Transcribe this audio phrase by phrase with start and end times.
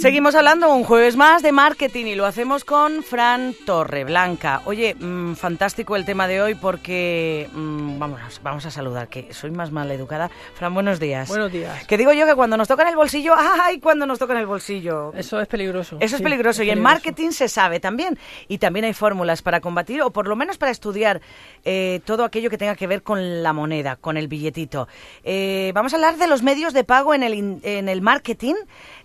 [0.00, 4.62] Seguimos hablando un jueves más de marketing y lo hacemos con Fran Torreblanca.
[4.64, 9.50] Oye, mm, fantástico el tema de hoy porque mm, vamos, vamos a saludar, que soy
[9.50, 10.30] más mal educada.
[10.54, 11.28] Fran, buenos días.
[11.28, 11.84] Buenos días.
[11.86, 13.78] Que digo yo que cuando nos toca en el bolsillo, ¡ay!
[13.78, 15.12] Cuando nos toca en el bolsillo.
[15.14, 15.96] Eso es peligroso.
[16.00, 16.94] Eso es sí, peligroso es y en peligroso.
[16.94, 18.18] marketing se sabe también.
[18.48, 21.20] Y también hay fórmulas para combatir o por lo menos para estudiar
[21.66, 24.88] eh, todo aquello que tenga que ver con la moneda, con el billetito.
[25.24, 28.54] Eh, vamos a hablar de los medios de pago en el, in- en el marketing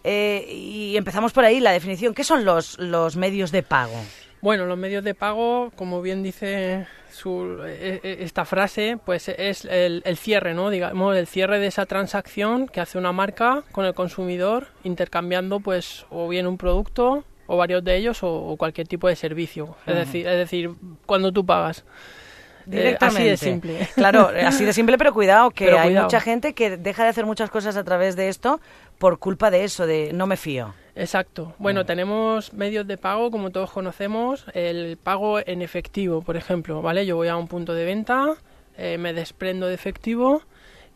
[0.06, 2.14] eh, y empezamos por ahí la definición.
[2.14, 3.96] ¿Qué son los, los medios de pago?
[4.42, 9.66] Bueno, los medios de pago, como bien dice su, e- e- esta frase, pues es
[9.66, 10.70] el, el cierre, ¿no?
[10.70, 16.06] Digamos, el cierre de esa transacción que hace una marca con el consumidor, intercambiando, pues,
[16.12, 19.76] o bien un producto, o varios de ellos, o, o cualquier tipo de servicio.
[19.88, 20.72] Es decir, es decir,
[21.08, 21.84] cuando tú pagas.
[22.72, 23.88] Eh, así de simple.
[23.94, 26.06] Claro, así de simple, pero cuidado, que Pero hay cuidado.
[26.08, 28.60] mucha gente que deja de hacer muchas cosas a través de esto
[28.98, 30.74] por culpa de eso, de no me fío.
[30.96, 31.54] Exacto.
[31.58, 37.06] Bueno, tenemos medios de pago, como todos conocemos, el pago en efectivo, por ejemplo, ¿vale?
[37.06, 38.36] Yo voy a un punto de venta,
[38.78, 40.42] eh, me desprendo de efectivo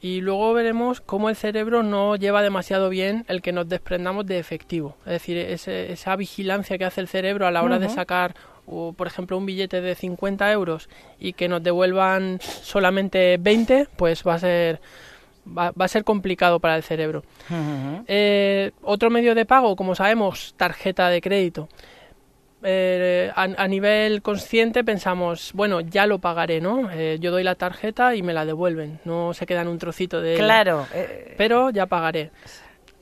[0.01, 4.39] y luego veremos cómo el cerebro no lleva demasiado bien el que nos desprendamos de
[4.39, 4.95] efectivo.
[5.05, 8.93] Es decir, ese- esa vigilancia que hace el cerebro a la hora de sacar, o,
[8.93, 10.87] por ejemplo, un billete de 50 euros
[11.19, 14.79] y que nos devuelvan solamente 20, pues va a ser,
[15.45, 17.23] va, va a ser complicado para el cerebro.
[18.07, 21.69] Eh, otro medio de pago, como sabemos, tarjeta de crédito.
[22.61, 26.89] Eh, a, a nivel consciente pensamos, bueno, ya lo pagaré, ¿no?
[26.91, 30.19] Eh, yo doy la tarjeta y me la devuelven, no se queda en un trocito
[30.19, 30.35] de...
[30.35, 30.85] Claro.
[30.93, 32.31] eh, Pero ya pagaré.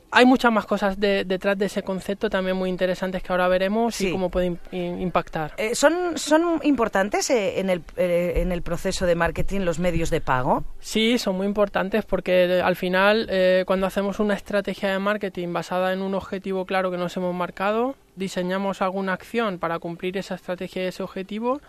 [0.10, 3.94] Hay muchas más cosas de- detrás de ese concepto también muy interesantes que ahora veremos
[3.96, 4.08] Sí.
[4.08, 5.54] y cómo puede im- im- impactar.
[5.58, 10.10] eh, ¿son, ¿Son importantes eh, en el, eh, en el proceso de marketing los medios
[10.10, 10.64] de pago?
[10.80, 13.30] Sí, son muy importantes porque al final
[13.66, 17.96] cuando hacemos una estrategia de marketing basada en un objetivo claro que nos hemos marcado,
[18.16, 21.60] diseñamos alguna acción para cumplir esa estrategia y ese objetivo,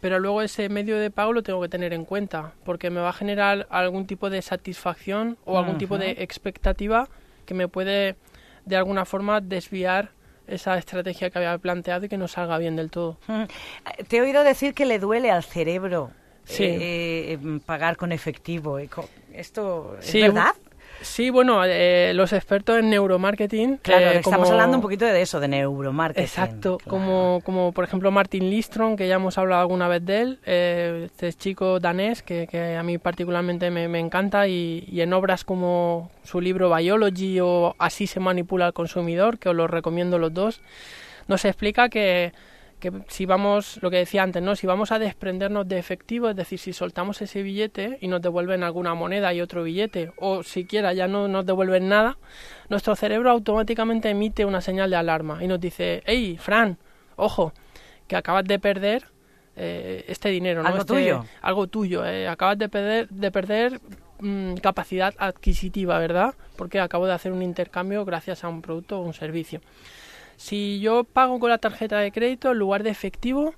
[0.00, 3.10] pero luego ese medio de pago lo tengo que tener en cuenta porque me va
[3.10, 7.08] a generar algún tipo de satisfacción o algún tipo de expectativa
[7.44, 8.16] que me puede
[8.64, 10.10] de alguna forma desviar
[10.46, 13.18] esa estrategia que había planteado y que no salga bien del todo.
[13.28, 13.44] Mm.
[14.08, 16.10] Te he oído decir que le duele al cerebro
[16.44, 16.64] Sí.
[16.64, 18.78] eh, eh, pagar con efectivo.
[18.78, 18.88] eh,
[19.32, 20.52] ¿Esto es Sí, verdad?
[21.04, 23.76] Sí, bueno, eh, los expertos en neuromarketing...
[23.76, 26.24] Claro, eh, estamos como- hablando un poquito de eso, de neuromarketing.
[26.24, 26.90] Exacto, claro.
[26.90, 31.02] como, como por ejemplo Martin Listrom, que ya hemos hablado alguna vez de él, eh,
[31.06, 35.44] este chico danés que, que a mí particularmente me, me encanta y, y en obras
[35.44, 40.32] como su libro Biology o Así se manipula al consumidor, que os los recomiendo los
[40.32, 40.60] dos,
[41.28, 42.32] nos explica que,
[42.84, 44.56] que si vamos, lo que decía antes, ¿no?
[44.56, 48.62] si vamos a desprendernos de efectivo, es decir, si soltamos ese billete y nos devuelven
[48.62, 52.18] alguna moneda y otro billete, o siquiera ya no nos devuelven nada,
[52.68, 56.76] nuestro cerebro automáticamente emite una señal de alarma y nos dice, hey, Fran,
[57.16, 57.54] ojo,
[58.06, 59.06] que acabas de perder
[59.56, 60.68] eh, este dinero, ¿no?
[60.68, 61.24] Algo Este- tuyo.
[61.40, 63.80] Algo tuyo, eh, acabas de perder, de perder
[64.18, 66.34] mm, capacidad adquisitiva, ¿verdad?
[66.56, 69.62] Porque acabo de hacer un intercambio gracias a un producto o un servicio.
[70.36, 73.54] Si yo pago con la tarjeta de crédito en lugar de efectivo,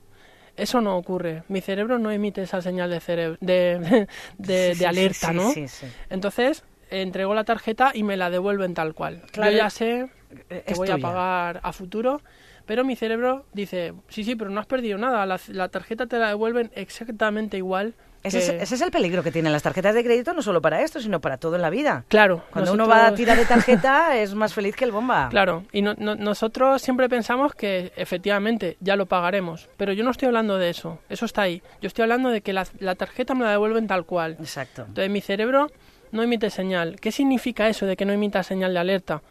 [0.57, 1.43] eso no ocurre.
[1.49, 4.07] Mi cerebro no emite esa señal de, cerebro, de,
[4.39, 5.51] de, Sí, de alerta, sí, ¿no?
[5.53, 5.87] sí, sí.
[6.11, 9.23] Entonces, entrego la tarjeta y me la devuelven tal cual.
[9.33, 9.51] Claro.
[9.53, 10.09] Yo ya sé
[10.51, 12.21] Eh, que voy a pagar a futuro,
[12.67, 16.19] pero mi cerebro dice, sí, sí, pero no has perdido nada, la, la tarjeta te
[16.19, 17.95] la devuelven exactamente igual.
[18.27, 20.61] Ese, es, que- ese es el peligro que tienen las tarjetas de crédito, no solo
[20.61, 22.05] para esto, sino para todo en la vida.
[22.09, 22.43] Claro.
[22.51, 25.29] Cuando uno va a tirar de tarjeta es más feliz que el bomba.
[25.31, 30.11] Claro, y no- no- nosotros siempre pensamos que efectivamente ya lo pagaremos, pero yo no
[30.11, 31.63] estoy hablando de eso, eso está ahí.
[31.81, 34.37] Yo estoy hablando de que la, la tarjeta me la devuelven tal cual.
[34.41, 34.83] Exacto.
[34.89, 35.71] Entonces mi cerebro
[36.13, 36.99] no emite señal.
[37.01, 39.23] ¿Qué significa eso de que no emita señal de alerta?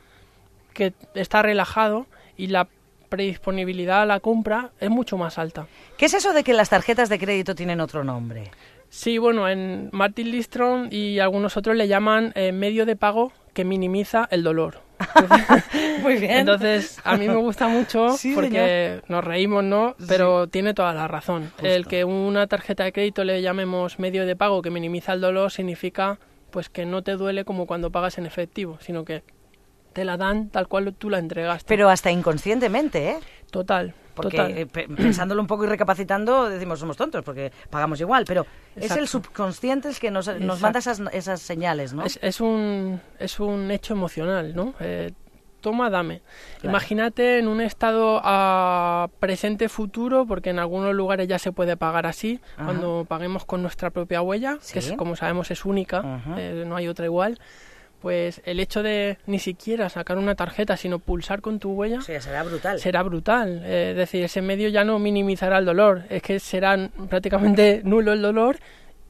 [0.74, 2.06] Que está relajado
[2.38, 2.68] y la
[3.08, 5.68] predisponibilidad a la compra es mucho más alta.
[5.98, 8.52] ¿Qué es eso de que las tarjetas de crédito tienen otro nombre?
[8.90, 13.66] Sí, bueno, en Martin Listrom y algunos otros le llaman eh, medio de pago que
[13.66, 14.80] minimiza el dolor.
[16.02, 16.32] Muy bien.
[16.32, 19.96] Entonces, a mí me gusta mucho Sí, porque nos reímos, ¿no?
[20.08, 21.52] Pero tiene toda la razón.
[21.62, 25.52] El que una tarjeta de crédito le llamemos medio de pago que minimiza el dolor
[25.52, 26.20] significa
[26.52, 29.24] pues que no te duele como cuando pagas en efectivo, sino que
[29.92, 31.66] te la dan tal cual tú la entregaste.
[31.68, 33.18] Pero hasta inconscientemente, ¿eh?
[33.60, 34.58] Total, Porque total.
[34.58, 38.92] eh, pe- pensándolo un poco y recapacitando, decimos somos tontos porque pagamos igual, pero es
[38.92, 42.04] el subconsciente el que nos, nos manda esas, esas señales, ¿no?
[42.04, 44.74] Es, es un, es un hecho emocional, ¿no?
[44.82, 45.12] Eh,
[45.62, 46.22] toma, dame.
[46.60, 46.70] Claro.
[46.70, 52.40] Imagínate en un estado a presente-futuro, porque en algunos lugares ya se puede pagar así,
[52.56, 52.66] Ajá.
[52.66, 56.88] cuando paguemos con nuestra propia huella, que es, como sabemos es única, eh, no hay
[56.88, 57.40] otra igual,
[58.06, 62.02] pues el hecho de ni siquiera sacar una tarjeta, sino pulsar con tu huella, O
[62.04, 62.80] sea, será brutal.
[62.80, 63.64] será brutal.
[63.66, 66.78] Eh, es decir, ese medio ya no minimizará el dolor, es que será
[67.10, 68.60] prácticamente nulo el dolor.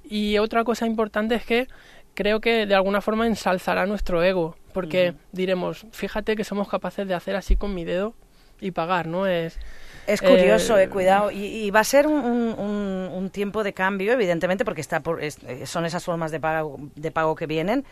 [0.06, 1.68] Y otra cosa importante es que
[2.14, 7.16] creo que de alguna forma ensalzará nuestro ego, porque diremos, fíjate que somos capaces de
[7.16, 8.14] hacer así con mi dedo
[8.62, 9.28] y pagar, ¿no?
[9.28, 9.60] Es,
[10.08, 11.32] Es curioso, Eh, eh, cuidado.
[11.32, 15.40] Y, y va a ser un, un- tiempo de cambio, evidentemente, porque está por, es-
[15.46, 17.84] eh, son esas formas de pago, de pago que vienen,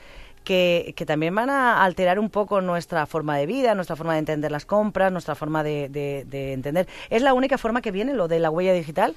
[0.44, 4.20] que, que también van a alterar un poco nuestra forma de vida, nuestra forma de
[4.20, 6.88] entender las compras, nuestra forma de, de- de entender.
[7.10, 9.16] ¿Es la única forma que viene lo de la huella digital?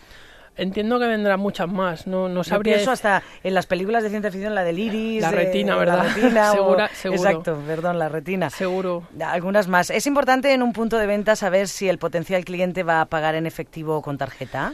[0.59, 4.31] entiendo que vendrán muchas más, no, no sabría dec- hasta en las películas de ciencia
[4.31, 5.21] ficción, la del iris.
[5.21, 6.05] La retina, la ¿verdad?
[6.15, 6.87] retina, o- seguro.
[7.13, 8.49] Exacto, perdón, la retina.
[8.49, 9.03] Seguro.
[9.23, 9.91] Algunas más.
[9.91, 13.35] ¿Es importante en un punto de venta saber si el potencial cliente va a pagar
[13.35, 14.73] en efectivo o con tarjeta?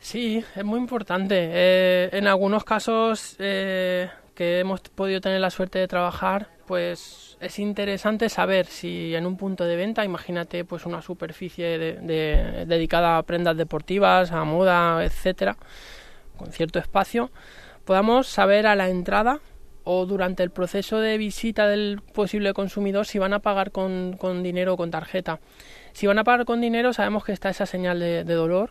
[0.00, 1.36] Sí, es muy importante.
[1.38, 4.08] Eh, en algunos casos eh,
[4.40, 9.36] que hemos podido tener la suerte de trabajar, pues es interesante saber si en un
[9.36, 15.04] punto de venta, imagínate pues una superficie de- de- dedicada a prendas deportivas, a moda,
[15.04, 15.58] etcétera,
[16.38, 17.30] con cierto espacio,
[17.84, 19.40] podamos saber a la entrada
[19.84, 24.42] o durante el proceso de visita del posible consumidor si van a pagar con, con
[24.42, 25.38] dinero o con tarjeta.
[25.92, 28.70] Si van a pagar con dinero, sabemos que está esa señal de, de dolor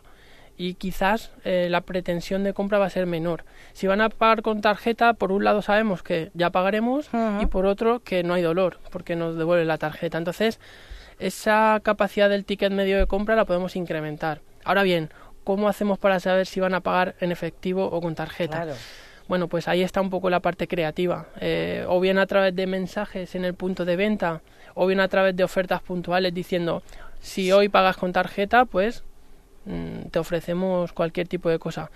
[0.59, 3.45] y quizás eh, la pretensión de compra va a ser menor.
[3.71, 7.09] Si van a pagar con tarjeta, por un lado sabemos que ya pagaremos
[7.39, 10.17] y por otro que no hay dolor porque nos devuelve la tarjeta.
[10.17, 10.59] Entonces,
[11.17, 14.41] esa capacidad del ticket medio de compra la podemos incrementar.
[14.65, 15.09] Ahora bien,
[15.45, 18.63] ¿cómo hacemos para saber si van a pagar en efectivo o con tarjeta?
[18.63, 18.73] Claro.
[19.29, 21.27] Bueno, pues ahí está un poco la parte creativa.
[21.39, 24.41] Eh, o bien a través de mensajes en el punto de venta,
[24.73, 26.83] o bien a través de ofertas puntuales diciendo,
[27.21, 29.05] si hoy pagas con tarjeta, pues
[30.11, 31.91] te ofrecemos cualquier tipo de cosa.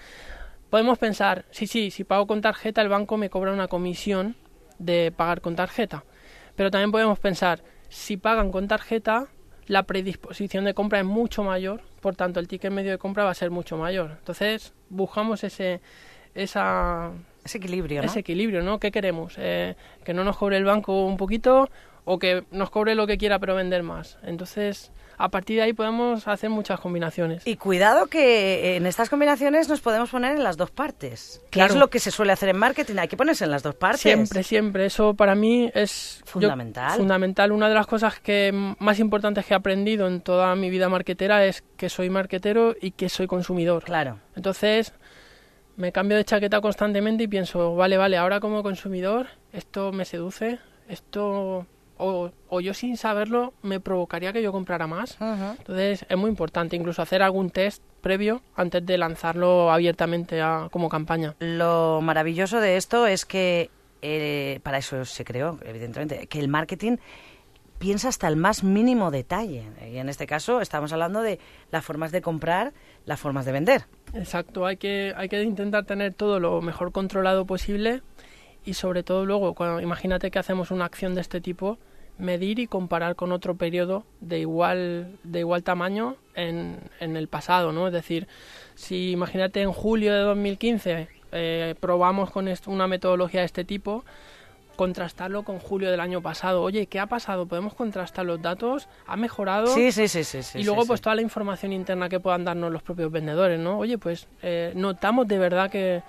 [0.70, 4.36] Podemos pensar, sí, sí, si pago con tarjeta, el banco me cobra una comisión
[4.80, 6.04] de pagar con tarjeta.
[6.56, 9.28] Pero también podemos pensar, si pagan con tarjeta,
[9.68, 13.32] la predisposición de compra es mucho mayor, por tanto el ticket medio de compra va
[13.32, 14.18] a ser mucho mayor.
[14.20, 15.80] Entonces, buscamos ese,
[16.34, 17.12] esa,
[17.44, 18.06] Ese equilibrio, ¿no?
[18.08, 18.80] ese equilibrio, ¿no?
[18.80, 19.36] ¿Qué queremos?
[19.38, 21.70] Eh, ¿Que no nos cobre el banco un poquito
[22.06, 24.18] o que nos cobre lo que quiera pero vender más?
[24.24, 27.46] Entonces, a partir de ahí podemos hacer muchas combinaciones.
[27.48, 31.42] Y cuidado que en estas combinaciones nos podemos poner en las dos partes.
[31.46, 31.74] Que Claro.
[31.74, 32.96] es lo que se suele hacer en marketing.
[32.98, 34.02] Hay que ponerse en las dos partes.
[34.02, 34.86] Siempre, siempre.
[34.86, 36.98] Eso para mí es yo- Fundamental.
[36.98, 37.52] fundamental.
[37.52, 41.46] Una de las cosas que más importantes que he aprendido en toda mi vida marketera
[41.46, 43.84] es que soy marketero y que soy consumidor.
[43.84, 44.20] Claro.
[44.36, 44.94] Entonces,
[45.76, 50.60] me cambio de chaqueta constantemente y pienso, vale, vale, ahora como consumidor, esto me seduce,
[50.88, 51.66] esto,
[51.98, 55.18] o, o yo sin saberlo, me provocaría que yo comprara más.
[55.22, 55.56] Ujú.
[55.60, 60.90] Entonces, es muy importante incluso hacer algún test previo antes de lanzarlo abiertamente a- como
[60.90, 61.36] campaña.
[61.40, 63.70] Lo maravilloso de esto es que,
[64.02, 66.98] eh, para eso se creó, evidentemente, que el marketing
[67.80, 69.64] piensa hasta el más mínimo detalle.
[69.92, 71.40] Y en este caso estamos hablando de
[71.72, 72.72] las formas de comprar,
[73.06, 73.86] las formas de vender.
[74.14, 78.02] Exacto, hay que, hay que intentar tener todo lo mejor controlado posible
[78.66, 81.78] y sobre todo luego, cuando, imagínate que hacemos una acción de este tipo,
[82.18, 87.72] medir y comparar con otro periodo de igual, de igual tamaño en, en el pasado,
[87.72, 87.88] ¿no?
[87.88, 88.28] Es decir,
[88.76, 94.06] si imagínate en julio de 2015 eh, probamos con una metodología de este tipo,
[94.76, 96.62] contrastarlo con julio del año pasado.
[96.62, 97.48] Oye, ¿qué ha pasado?
[97.48, 98.88] ¿Podemos contrastar los datos?
[99.08, 99.68] ¿Ha mejorado?
[99.68, 100.44] Sí, sí, sí, sí.
[100.44, 101.04] sí, y luego sí, pues sí.
[101.04, 103.80] toda la información interna que puedan darnos los propios vendedores, ¿no?
[103.80, 106.04] Oye, pues eh, notamos de verdad que,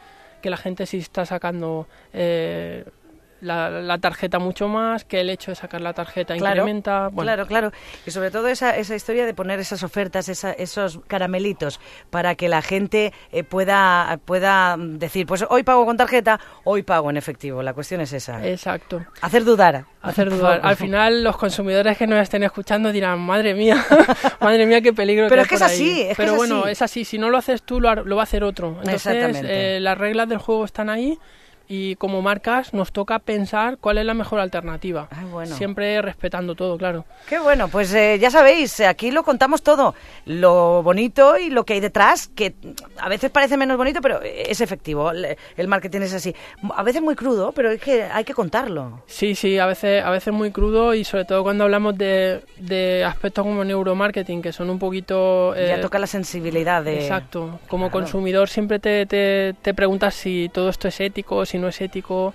[0.44, 2.84] que la gente sí está sacando eh,
[3.41, 7.09] la, la tarjeta mucho más, que el hecho de sacar la tarjeta Claro, incrementa.
[7.09, 7.73] Bueno, Claro, claro.
[8.07, 12.49] Y sobre todo esa, esa historia de poner esas ofertas, esa- esos caramelitos, para que
[12.49, 17.62] la gente eh, pueda, pueda decir, pues hoy pago con tarjeta, hoy pago en efectivo.
[17.62, 18.47] La cuestión es esa.
[18.47, 19.05] Exacto.
[19.21, 19.85] Hacer dudar.
[20.00, 20.61] Hacer dudar.
[20.62, 23.85] Al final los consumidores que nos estén escuchando dirán, madre mía,
[24.41, 25.26] madre mía, qué peligro.
[25.29, 26.00] Pero que es que es así, ahí".
[26.03, 26.71] es que Pero es bueno, así.
[26.73, 27.05] es así.
[27.05, 28.69] Si no lo haces tú, lo, lo va a hacer otro.
[28.79, 29.76] Entonces, Exactamente.
[29.76, 31.19] eh, las reglas del juego están ahí.
[31.68, 35.09] Y como marcas nos toca pensar cuál es la mejor alternativa.
[35.44, 37.04] Siempre respetando todo, claro.
[37.28, 39.94] Qué bueno, pues eh, ya sabéis, aquí lo contamos todo,
[40.26, 42.54] lo bonito y lo que hay detrás, que
[42.99, 46.35] a veces parece menos bonito, pero es efectivo, el marketing es así.
[46.75, 49.02] A veces muy crudo, pero es que hay que contarlo.
[49.06, 53.04] Sí, sí, a veces, a veces muy crudo y sobre todo cuando hablamos de, de
[53.04, 55.54] aspectos como neuromarketing, que son un poquito...
[55.54, 57.00] ya eh, toca la sensibilidad de...
[57.00, 61.68] Exacto, como consumidor siempre te, te, te preguntas si todo esto es ético, si no
[61.68, 62.34] es ético.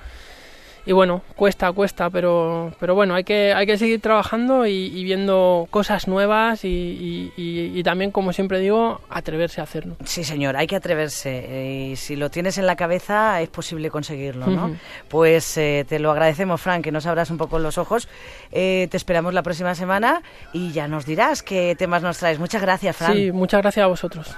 [0.85, 5.67] Y bueno, cuesta, cuesta, pero, pero bueno, hay que, hay que seguir trabajando y, viendo
[5.69, 9.97] cosas nuevas y, también, como siempre digo, atreverse a hacerlo.
[10.03, 11.91] Sí, señor, hay que atreverse.
[11.91, 14.75] Y si lo tienes en la cabeza, es posible conseguirlo, ¿no?
[15.09, 18.07] Pues eh, te lo agradecemos, Frank, que nos abras un poco los ojos.
[18.51, 20.23] Eh, te esperamos la próxima semana
[20.53, 22.39] y ya nos dirás qué temas nos traes.
[22.39, 23.13] Muchas gracias, Frank.
[23.13, 24.35] Sí, muchas gracias a vosotros.